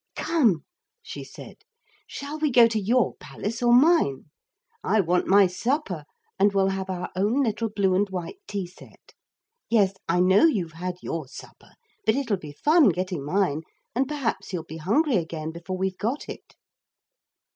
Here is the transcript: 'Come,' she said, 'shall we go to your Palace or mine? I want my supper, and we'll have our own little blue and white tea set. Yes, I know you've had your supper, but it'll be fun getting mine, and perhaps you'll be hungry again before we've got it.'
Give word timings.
'Come,' 0.15 0.65
she 1.03 1.23
said, 1.23 1.57
'shall 2.07 2.39
we 2.39 2.49
go 2.51 2.65
to 2.65 2.79
your 2.81 3.15
Palace 3.17 3.61
or 3.61 3.71
mine? 3.71 4.31
I 4.83 4.99
want 4.99 5.27
my 5.27 5.45
supper, 5.45 6.05
and 6.39 6.51
we'll 6.53 6.69
have 6.69 6.89
our 6.89 7.11
own 7.15 7.43
little 7.43 7.69
blue 7.69 7.93
and 7.93 8.09
white 8.09 8.39
tea 8.47 8.65
set. 8.65 9.13
Yes, 9.69 9.93
I 10.09 10.19
know 10.19 10.45
you've 10.45 10.71
had 10.81 10.95
your 11.03 11.27
supper, 11.27 11.73
but 12.03 12.15
it'll 12.15 12.37
be 12.37 12.51
fun 12.51 12.89
getting 12.89 13.23
mine, 13.23 13.61
and 13.93 14.07
perhaps 14.07 14.51
you'll 14.51 14.63
be 14.63 14.77
hungry 14.77 15.17
again 15.17 15.51
before 15.51 15.77
we've 15.77 15.99
got 15.99 16.27
it.' 16.29 16.55